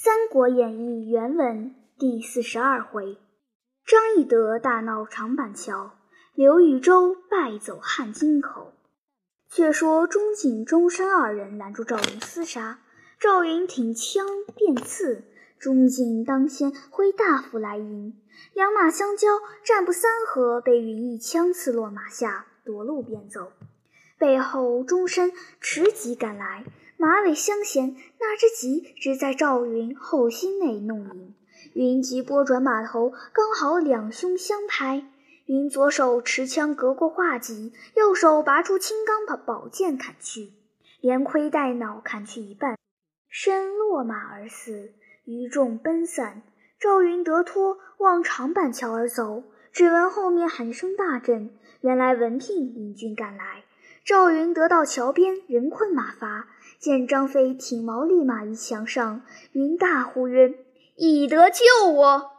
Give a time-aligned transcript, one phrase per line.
[0.00, 3.18] 三国演义》原文第四十二回：
[3.84, 5.90] 张翼德大闹长板桥，
[6.36, 8.74] 刘禹州败走汉津口。
[9.50, 12.78] 却说钟景、钟山二人拦住赵云厮杀，
[13.18, 14.24] 赵云挺枪
[14.54, 15.24] 便刺，
[15.58, 18.22] 钟景当先挥大斧来迎，
[18.54, 19.26] 两马相交，
[19.64, 23.50] 战不三合，被云一枪刺落马下，夺路便走。
[24.16, 26.64] 背后钟山持戟赶来。
[27.00, 31.34] 马尾相衔，那只戟只在赵云后心内弄影。
[31.72, 35.06] 云急拨转马头，刚好两胸相拍。
[35.46, 40.50] 云左手持枪隔过画戟，右手拔出青钢宝宝剑砍去，
[41.00, 42.76] 连盔带脑砍去一半，
[43.28, 44.90] 身落马而死，
[45.24, 46.42] 余众奔散。
[46.80, 53.62] 赵云得脱，望长板桥而走，只闻后面喊声大震，原来文聘引军赶来。
[54.04, 56.48] 赵云得到桥边，人困马乏。
[56.78, 60.54] 见张飞挺矛立马于墙上，云大呼曰
[60.96, 62.30] ：“翼德救我！”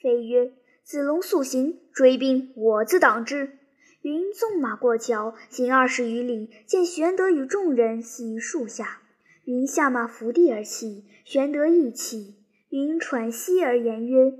[0.00, 0.52] 飞曰
[0.84, 3.58] ：“子龙速行，追兵我自挡之。”
[4.02, 9.02] 云纵马过桥，行二十余里，见玄德与众人系树下。
[9.44, 12.36] 云下马伏地而泣，玄德亦泣。
[12.70, 14.32] 云喘息而言曰：“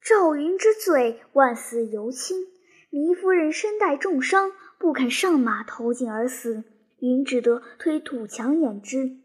[0.00, 2.46] 赵云之罪，万死犹轻。
[2.90, 6.62] 糜夫人身带重伤，不肯上马投井而死。”
[7.06, 9.18] 云只得推土墙掩之，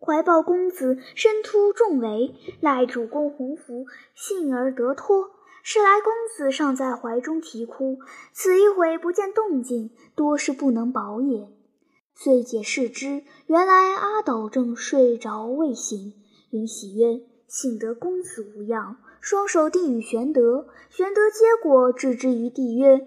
[0.00, 5.30] 怀抱公子身突重围，赖主公洪福，幸而得脱。
[5.62, 7.98] 是来公子尚在怀中啼哭，
[8.32, 11.48] 此一回不见动静，多是不能保也。
[12.14, 16.14] 遂解释之，原来阿斗正睡着未醒。
[16.50, 23.06] 云喜曰：“幸得公子无恙。”双手递与玄德，玄德接过，置之于地曰。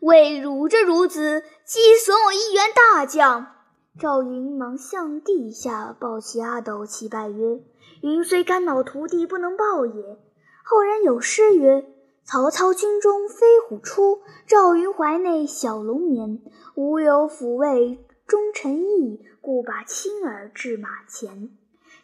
[0.00, 3.51] 为汝这孺子，既损我一员大将！
[3.98, 7.60] 赵云忙向地下抱起阿斗，祈拜曰
[8.00, 10.18] ：“云虽肝脑涂地，不能报也。”
[10.64, 11.86] 后人有诗曰
[12.24, 16.40] ：“曹操军中飞虎出，赵云怀内小龙眠。
[16.74, 21.50] 无有抚慰忠臣义，故把亲儿至马前。”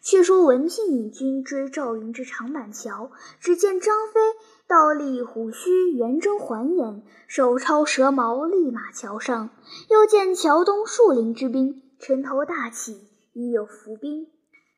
[0.01, 4.21] 却说文聘引军追赵云至长板桥，只见张飞。
[4.69, 9.49] 倒立虎须，圆睁环眼，手抄蛇矛，立马桥上。
[9.89, 14.27] 又见桥东树林之兵，城头大起，已有伏兵，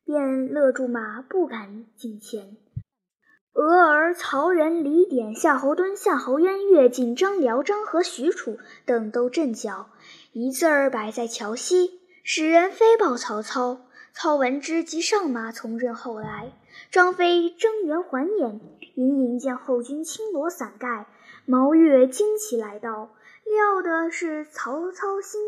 [0.05, 2.55] 便勒住马，不敢近前。
[3.51, 9.89] 俄而曹仁、李典、夏侯惇、夏侯渊、乐进、张辽、张合、许褚等都阵脚，
[10.31, 13.81] 一字儿摆在桥西，使人飞报曹操。
[14.13, 16.53] 操闻之，即上马从阵后来。
[16.89, 18.59] 张飞睁圆环眼，
[18.95, 21.07] 隐隐见后军轻罗伞盖，
[21.45, 23.13] 毛越惊奇来到，
[23.45, 25.41] 料的是曹操心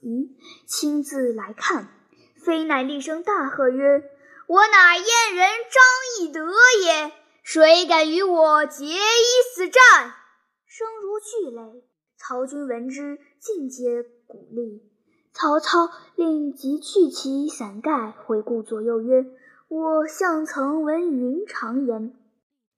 [0.00, 0.36] 急，
[0.66, 1.88] 亲自来看。
[2.36, 4.04] 飞乃厉声大喝曰
[4.46, 6.46] ：“我乃燕人张翼德
[6.84, 9.82] 也，谁敢与我结一死战？”
[10.66, 11.84] 声如巨雷。
[12.18, 14.82] 曹军闻之，尽皆鼓励。
[15.32, 19.26] 曹操令即去其伞盖，回顾左右曰
[19.68, 22.14] ：“我向曾闻云长言，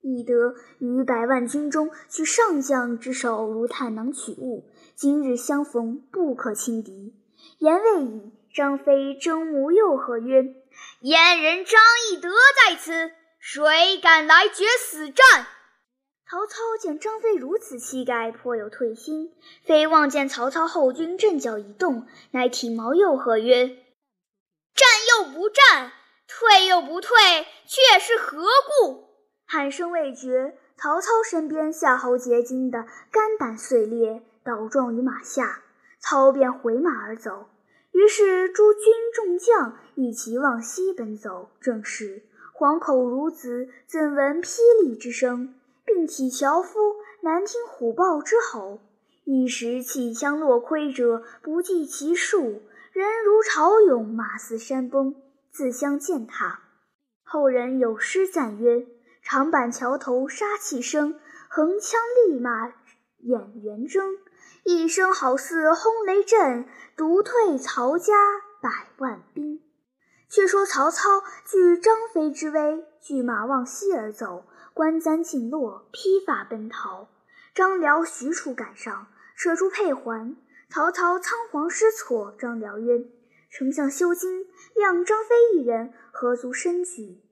[0.00, 4.70] 翼德于百万军中，取上将之首如探囊取物。
[4.94, 7.14] 今日相逢，不可轻敌。”
[7.60, 10.54] 言未已，张飞睁目又喝曰
[11.02, 11.78] ：“燕人张
[12.10, 15.24] 翼德在此，谁敢来决死战？”
[16.26, 19.34] 曹操见张飞如此气概，颇有退心。
[19.62, 23.68] 飞望见曹操后军阵脚一动，乃挺矛又喝曰
[24.74, 25.92] ：“战又不战，
[26.28, 27.16] 退又不退，
[27.66, 29.08] 却是何故？”
[29.50, 35.62] 喊声未绝，曹操身边夏侯杰惊得肝胆碎裂，倒撞于马下。
[36.00, 37.46] 操便回马而走。
[37.90, 41.48] 于是诸军众将一齐往西奔走。
[41.60, 42.22] 正是
[42.52, 45.54] 黄口孺子，怎闻霹雳之声？
[45.84, 46.78] 并体樵夫，
[47.22, 48.78] 难听虎豹之吼。
[49.24, 52.62] 一时气枪落盔者不计其数，
[52.92, 55.16] 人如潮涌，马似山崩，
[55.58, 56.60] 自相践踏。
[57.24, 58.86] 后人有诗赞曰
[59.24, 61.18] ：“长坂桥头杀气生，
[61.48, 62.68] 横枪立马
[63.18, 64.18] 演圆睁。
[64.62, 68.14] 一声好似轰雷震，独退曹家
[68.62, 69.60] 百万兵。”
[70.30, 74.44] 却说曹操惧张飞之威，拒马往西而走。
[74.72, 77.08] 关簪尽落，披发奔逃。
[77.52, 80.36] 张辽、许褚赶上，扯住佩环。
[80.70, 82.32] 曹操仓皇失措。
[82.38, 83.04] 张辽曰
[83.58, 84.46] ：“丞相休惊，
[84.76, 87.24] 谅张飞一人，何足深举？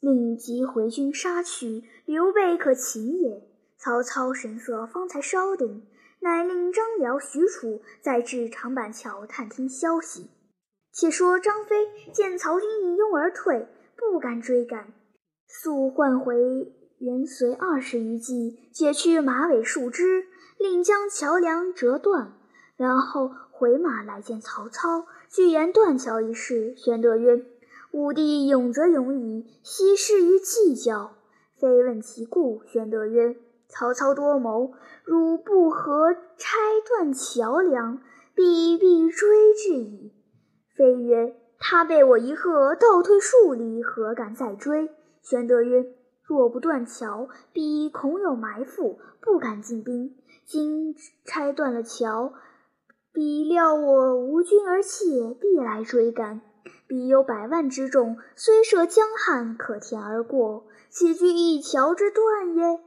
[0.00, 3.46] 令即回军杀去，刘备可擒也。”
[3.76, 5.86] 曹操神色方才稍定，
[6.20, 10.30] 乃令张辽、许褚再至长板桥探听消息。
[10.94, 13.68] 且说张飞见曹军一拥而退，
[13.98, 14.94] 不敢追赶。
[15.46, 16.34] 速唤回
[17.00, 20.24] 元随二十余骑，解去马尾树枝，
[20.56, 22.32] 另将桥梁折断，
[22.78, 23.30] 然后
[23.60, 26.74] 回马来见曹操，具言断桥一事。
[26.78, 27.44] 玄德曰
[27.92, 31.12] ：“吾弟勇则勇矣，惜事于计较，
[31.58, 33.36] 非问其故。”玄德曰
[33.68, 34.72] ：“曹操多谋，
[35.04, 36.56] 汝不合拆
[36.88, 38.00] 断桥梁，
[38.34, 40.10] 必必追至矣。”
[40.74, 44.90] 飞曰：“他被我一喝，倒退数里，何敢再追？”
[45.20, 45.84] 玄德曰
[46.24, 50.16] ：“若不断桥，必恐有埋伏，不敢进兵。
[50.46, 50.96] 今
[51.26, 52.32] 拆断了桥，
[53.12, 56.40] 彼料我无军而怯，必来追赶。
[56.86, 62.80] 彼有百万之众，虽涉江汉，可填而过，岂惧一桥之断耶？”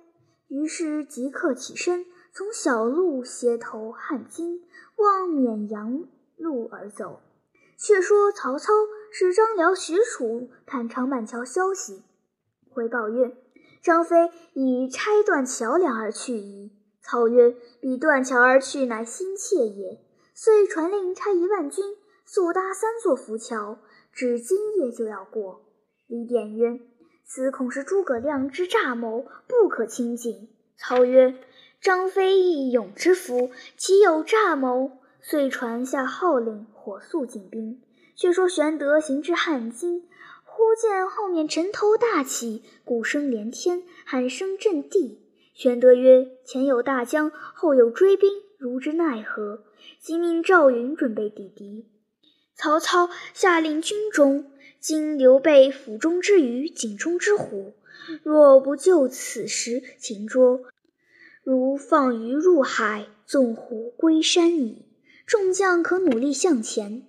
[0.48, 4.62] 于是即刻起身，从小路斜投汉津，
[4.98, 6.06] 望沔阳
[6.38, 7.20] 路而走。
[7.78, 8.72] 却说曹操
[9.12, 12.04] 使张辽、许褚探长板桥消息。
[12.70, 13.36] 回报曰
[13.84, 16.72] ：“张飞已拆断桥梁而去矣。”
[17.04, 20.00] 操曰：“彼断桥而去，乃心切也。”
[20.36, 21.96] 遂传令差一万军
[22.26, 23.78] 速搭三座浮桥，
[24.12, 25.62] 至今夜就要过。
[26.08, 26.80] 李典曰
[27.24, 31.36] ：“此恐是诸葛亮之诈谋，不可轻进。”操曰
[31.80, 34.92] ：“张飞义勇之夫，岂有诈谋？”
[35.22, 37.82] 遂传下号令，火速进兵。
[38.16, 40.08] 却说玄德行至汉津。
[40.44, 45.20] 忽见后面尘头大起，鼓声连天，喊声震地。
[45.54, 49.64] 玄德曰：“前有大江，后有追兵，如之奈何？”
[50.00, 51.86] 即命赵云准备抵敌。
[52.56, 57.74] 曹操下令军中：“今刘备府中之鱼，井中之虎，
[58.24, 60.62] 若不就此时擒捉，
[61.44, 64.86] 如放鱼入海，纵虎归山矣。”
[65.26, 67.04] 众将可努力向前。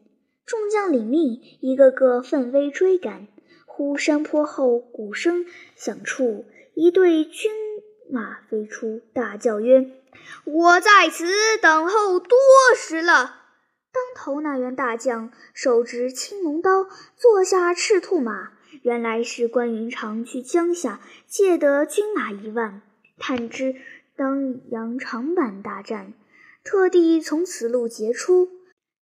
[0.47, 3.27] 众将领命，一个个奋威追赶。
[3.67, 5.45] 忽山坡后鼓声
[5.75, 6.45] 响处，
[6.75, 7.51] 一队军
[8.11, 9.91] 马飞出，大叫曰
[10.45, 11.27] ：“我在此
[11.61, 12.37] 等候多
[12.77, 13.43] 时了！”
[13.95, 18.51] 当头那员大将手执青龙刀，坐下赤兔马，
[18.83, 22.83] 原来是关云长去江夏借得军马一万，
[23.19, 23.77] 探知
[24.17, 26.13] 当阳长坂大战，
[26.65, 28.49] 特地从此路截出。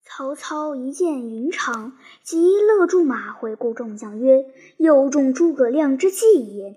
[0.04, 4.44] 曹操一见云长，即勒住马，回顾众将曰
[4.76, 6.76] ：“又中诸葛亮之计也。”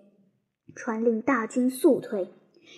[0.76, 2.28] 传令大军速退。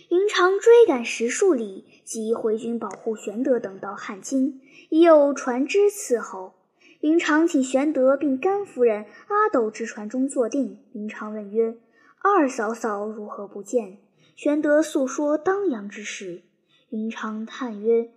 [0.10, 6.54] 云长追赶十数里，即回军保护玄德等到汉津，已有船只伺候。
[7.02, 10.80] 云长请玄德并甘夫人、阿斗至船中坐定。
[10.94, 11.78] 云长问曰
[12.24, 13.98] ：“二嫂嫂如何不见？”
[14.36, 16.44] 玄德诉说当阳之事。
[16.90, 18.10] 云长叹曰：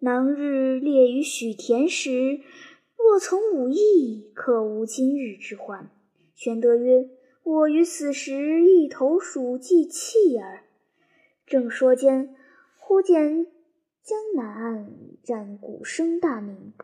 [0.00, 2.40] 当日列于许田时，
[2.96, 5.90] 若从武艺，可无今日之患。
[6.34, 7.08] 玄德曰
[7.48, 10.64] ：“我于此时一头鼠计弃耳。”
[11.48, 12.36] 正说间，
[12.78, 13.46] 忽见
[14.02, 14.92] 江南岸
[15.24, 16.74] 战鼓声大鸣，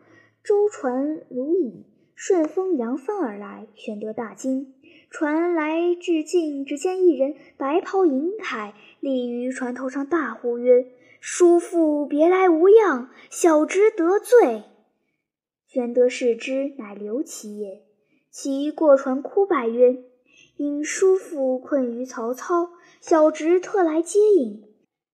[0.43, 1.85] 舟船如蚁，
[2.15, 3.67] 顺风扬帆而来。
[3.75, 4.73] 玄德大惊，
[5.11, 10.87] 船来至近，只见一人白袍银铠立于船头上，大呼曰：
[11.19, 14.63] 叔父别来无恙，小侄得罪。
[15.67, 17.83] 玄德视之，乃刘琦也。
[18.31, 20.03] 其过船哭拜曰
[20.57, 22.71] ：“因叔父困于曹操，
[23.01, 24.63] 小侄特来接应。”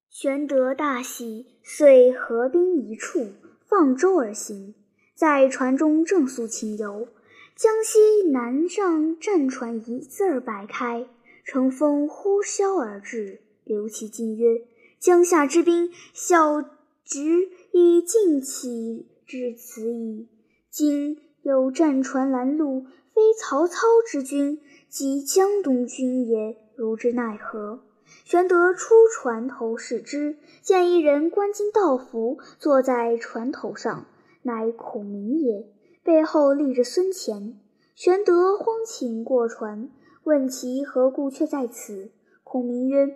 [0.10, 3.28] 玄德大喜，遂合兵一处，
[3.66, 4.76] 放舟而行。
[5.16, 7.08] 在船中正宿清游，
[7.56, 11.08] 江西南上战船一字儿摆开，
[11.46, 13.40] 乘风呼啸而至。
[13.64, 14.64] 刘琦惊曰：
[15.00, 16.62] 江夏之兵，小
[17.06, 20.28] 侄已尽起至此矣。
[20.70, 24.60] 今有战船拦路，非曹操之军，
[24.92, 27.80] 即江东军也，如之奈何？
[28.26, 34.06] 玄德出船头视之，见一人冠巾道服，坐在船头上，
[34.42, 35.66] 乃孔明也，
[36.04, 37.58] 背后立着孙乾。
[37.96, 39.90] 玄德慌请过船，
[40.26, 42.12] 问其何故却在此。
[42.44, 43.16] 孔明曰。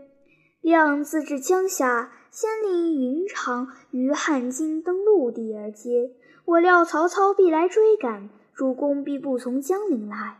[0.61, 6.11] 亮自至江夏，先令云长于汉津登陆地而接。
[6.45, 10.39] 我料曹操必来追赶，主公必不从江陵来，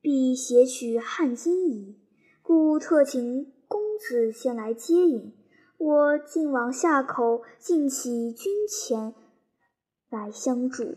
[0.00, 1.98] 必携取汉津矣。
[2.42, 5.34] 故特请公子先来接引。
[5.78, 9.14] 我竟往下口尽起军前
[10.08, 10.96] 来相助。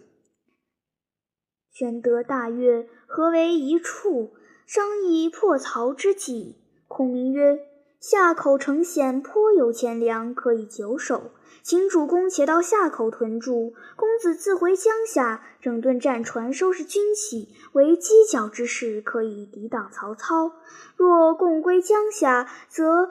[1.72, 4.34] 玄德大悦，何为一处，
[4.66, 6.58] 商议破曹之计。
[6.88, 7.73] 孔明曰。
[8.04, 11.32] 夏口城险颇有钱粮可以久守，
[11.62, 13.74] 请主公且到夏口屯驻。
[13.96, 20.52] 公子自回江夏，整顿战船，收拾军器，为犄角之势，可以抵挡曹操。
[20.98, 23.10] 若共归江夏，则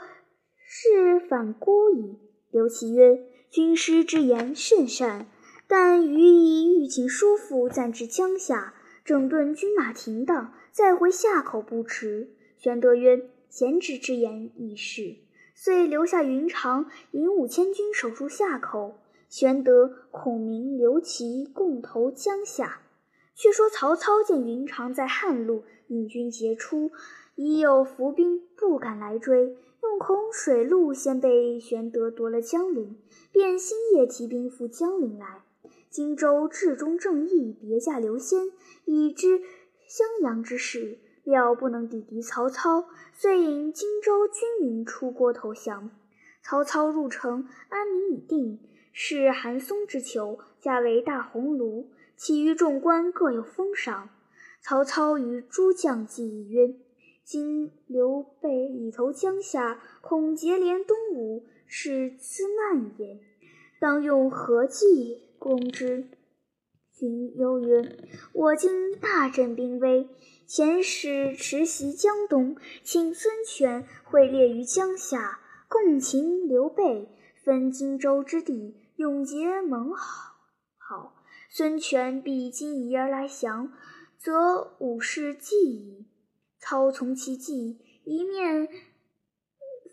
[0.67, 2.19] 是反孤矣。”
[2.53, 3.19] 刘琦曰
[3.51, 5.27] ：“军师之言甚善，
[5.67, 8.75] 但余以欲请叔父暂至江夏，
[9.07, 12.29] 整顿军马停当，再回夏口不迟。”
[12.61, 13.31] 玄德曰。
[13.53, 15.17] 贤侄之言亦是，
[15.55, 18.95] 遂留下云长引五千军守住夏口。
[19.29, 22.81] 玄德、孔明、刘琦共投江夏。
[23.35, 26.93] 却说曹操见云长在汉路引军截出，
[27.35, 29.51] 已有伏兵，不敢来追，
[29.83, 32.97] 又恐水路先被玄德夺了江陵，
[33.31, 35.43] 便星夜提兵赴江陵来。
[35.91, 38.51] 荆州治中正义，别驾刘先，
[38.87, 39.43] 已知
[39.87, 41.01] 襄阳之事。
[41.25, 45.91] 料不能抵敌曹操，遂引荆州军民出郭投降。
[46.43, 48.59] 曹操入城，安民已定，
[48.93, 51.87] 是韩松之囚，加为大鸿胪。
[52.17, 54.11] 其余众官各有封赏。
[54.61, 56.75] 曹操与诸将计议曰
[57.25, 63.21] ：“今刘备已投江夏，恐结连东吴，是滋慢也。
[63.81, 66.09] 当用何计攻之？”
[66.93, 67.99] 荀攸曰
[68.35, 70.09] ：“我今大振兵威。”
[70.53, 77.09] 遣使持袭江东，请孙权会列于江夏，共擒刘备，
[77.43, 80.35] 分荆州之地，永结盟好。
[80.77, 83.73] 好，孙权必今疑而来降，
[84.19, 86.05] 则武士计矣。
[86.59, 88.69] 操从其计，一面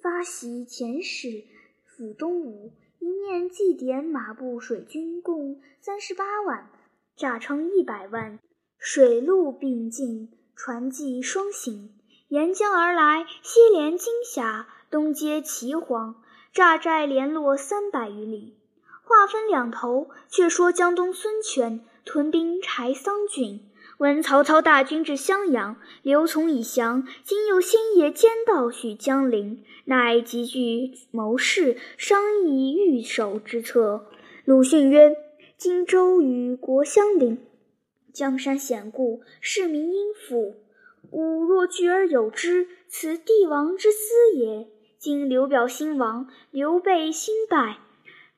[0.02, 1.46] 发檄遣使
[1.88, 6.70] 抚东吴，一面祭点马步水军共三十八万，
[7.16, 8.38] 诈称一百万，
[8.78, 10.34] 水陆并进。
[10.62, 11.90] 船骑双行，
[12.28, 16.16] 沿江而来，西连金峡，东接岐黄，
[16.54, 18.58] 诈寨连络三百余里。
[19.06, 23.62] 话分两头，却说江东孙权屯兵柴桑郡，
[24.00, 34.08] 闻曹操大军至襄阳，刘琮已降，今又星夜兼道许江陵，乃集聚谋士，商议御守之策。
[34.44, 35.16] 鲁迅曰
[35.58, 37.38] ：“荆州与国相邻。”
[38.14, 40.56] 江山险固，市民殷富。
[41.12, 44.68] 吾若惧而有之，此帝王之私也。
[44.98, 47.78] 今刘表兴亡，刘备兴败，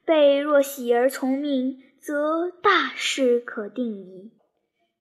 [0.05, 4.31] 备若喜而从命，则大事可定矣。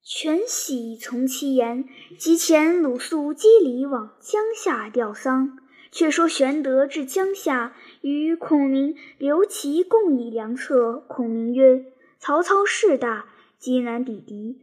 [0.03, 1.85] 权喜从其言，
[2.19, 5.59] 即遣鲁肃击礼往江夏吊丧。
[5.93, 11.05] 却说玄德至江夏，与孔明、刘琦共议良策。
[11.09, 11.85] 孔明曰
[12.21, 13.27] ：“曹操势大，
[13.61, 14.59] 极难抵敌。”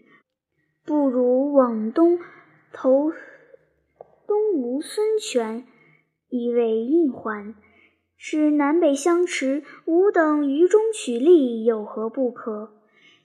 [0.84, 2.20] 不如往东
[2.74, 3.12] 投
[4.25, 5.66] 东吴孙权，
[6.30, 7.56] 以为应还。
[8.16, 12.72] 使南北相持，吾等于中取利，有何不可？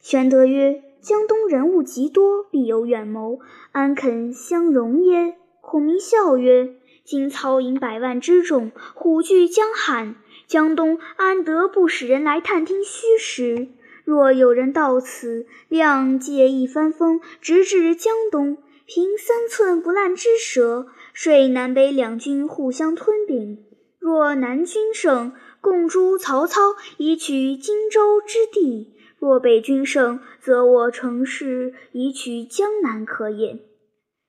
[0.00, 3.38] 玄德曰：“江东人物极多，必有远谋，
[3.70, 6.74] 安肯相容耶？”孔明笑曰
[7.04, 13.68] ：“今操引百万之众，虎踞江汉，江东安得不使人来探听虚实？”
[14.04, 23.64] 若有人到此，谅借一番风，直至江东，凭三寸不烂之舌，率南北两军互相吞并。
[23.98, 33.60] 若南军胜，共诛曹操，以取荆州之地；若北军胜，则我乘势以取江南可也。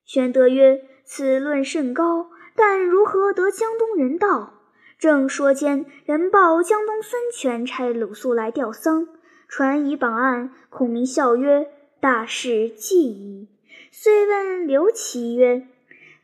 [0.04, 4.60] 玄德曰：“此论甚高，但如何得江东人到？”
[4.96, 9.08] 正说间，人报江东孙权差鲁肃来吊丧。
[9.48, 11.68] 传以榜案，孔明笑曰
[12.00, 13.48] ：“大事既矣。”
[13.92, 15.66] 遂问刘琦曰：“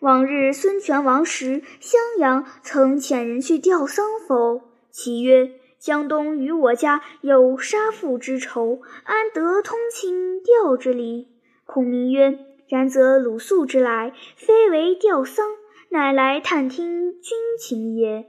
[0.00, 11.29] 往日孙权亡时，襄阳曾遣人去吊丧否？”其曰：“江东与我家有杀父之仇，安得通情吊之礼？”
[11.65, 15.47] 孔明曰：“然则鲁肃之来，非为吊丧，
[15.91, 18.27] 乃来探听军情也。”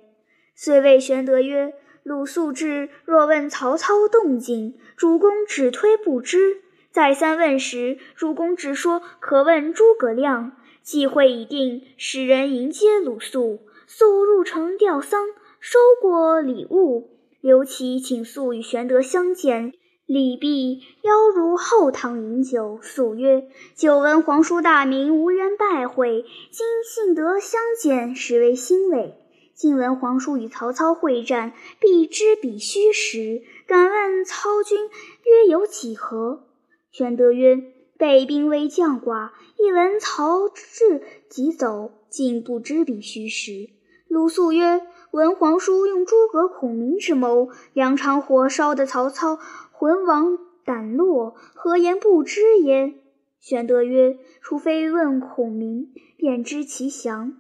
[0.53, 6.57] 遂谓玄德曰：鲁肃至，若问曹操动静，主公只推不知；
[6.91, 10.53] 再三问时，主公只说可问诸葛亮。
[10.81, 13.59] 计会已定，使人迎接鲁肃。
[13.85, 15.27] 肃入城吊丧，
[15.59, 17.11] 收过礼物。
[17.39, 19.73] 刘琦请肃与玄德相见，
[20.07, 22.79] 礼毕，邀入后堂饮酒。
[22.81, 29.13] 肃曰：“久闻皇叔大名，无缘拜会，今幸得相见，实为欣慰。”
[29.61, 33.43] 今闻皇叔与曹操会战，必知彼虚实。
[33.67, 34.89] 敢问操军
[35.23, 36.47] 约有几何？
[36.89, 37.61] 玄德曰
[37.95, 43.69] ：“备兵微将寡，一闻曹至即走，竟不知彼虚实。”
[44.09, 44.81] 鲁肃曰
[45.13, 49.37] ：“闻皇叔用诸葛孔明之谋，两场火烧得曹操
[49.71, 52.95] 魂亡胆落，何言不知也？”
[53.39, 57.35] 玄德曰：“除非问孔明，便知其详。”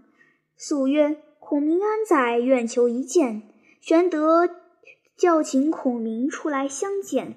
[0.55, 1.17] 肃曰
[1.51, 2.39] ：“孔明安在？
[2.39, 3.41] 愿求一见。”
[3.81, 4.49] 玄德
[5.17, 7.35] 叫请孔明出来相见。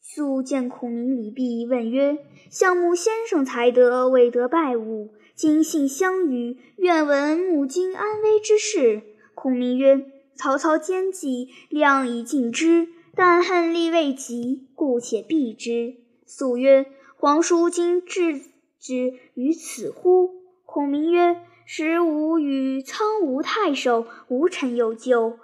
[0.00, 2.18] 肃见孔明礼毕，问曰
[2.50, 5.10] ：“相慕先生才德，未得拜晤。
[5.36, 9.02] 今幸相遇，愿闻目今安危之事。”
[9.36, 15.94] 孔明曰：“曹操奸计，量已尽知，但恨力未及，故且避之。”
[16.26, 16.86] 肃曰
[17.16, 18.40] ：“皇叔今置
[18.80, 21.36] 之于此乎？”孔明曰
[21.74, 25.38] ：“时吾与苍梧太守吴臣有旧，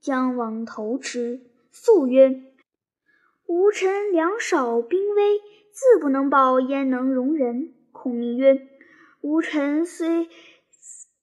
[0.00, 1.40] 将往投之。”
[1.72, 2.44] 肃曰。
[3.48, 5.40] 吴臣粮少兵微，
[5.72, 7.74] 自不能保，焉能容人？
[7.90, 8.68] 孔明曰
[9.20, 10.28] ：“吴臣虽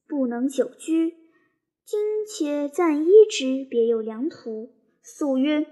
[0.06, 1.15] 不能久居，
[1.86, 5.65] 今且暂依之，别有良图。”肃曰：“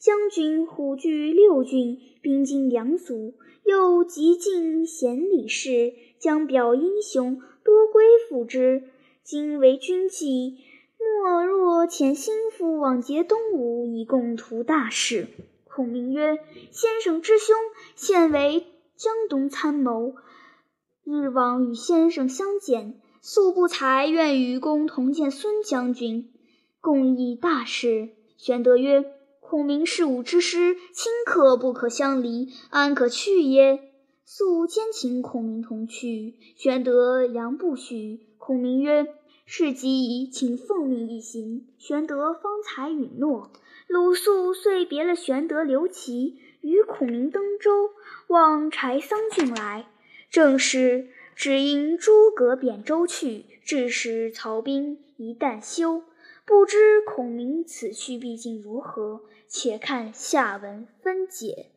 [0.00, 3.34] 将军虎踞六郡，兵精粮足，
[3.64, 8.84] 又极尽贤礼事，将表英雄，多归附之。
[9.22, 10.56] 今为君计，
[10.98, 15.26] 莫若遣心腹往结东吴，以共图大事。”
[15.68, 16.38] 孔明曰
[16.72, 17.54] ：“先生之兄，
[17.94, 18.64] 现为
[18.96, 20.14] 江东参谋，
[21.04, 26.32] 日往与先生相见，素不才，愿与公同见孙将军，
[26.80, 28.08] 共议大事。”
[28.38, 29.04] 玄德曰
[29.40, 33.82] ：“孔明是吾之师，亲可不可相离，安可去也？”
[34.30, 38.20] 素兼请孔明同去，玄德佯不许。
[38.36, 39.06] 孔明曰
[39.46, 43.50] ：“事急矣，请奉命一行。”玄德方才允诺。
[43.86, 47.70] 鲁肃遂别了玄德、刘琦，与孔明登舟，
[48.26, 49.86] 望柴桑郡来。
[50.28, 56.02] 正是只因诸葛贬舟去，致使曹兵一旦休。
[56.44, 59.22] 不知孔明此去毕竟如何？
[59.48, 61.70] 且看下文分解。